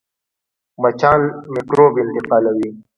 مچان 0.81 1.21
میکروب 1.53 1.93
انتقالوي 2.03 2.69